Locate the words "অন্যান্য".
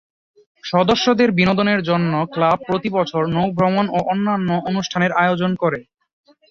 4.11-4.49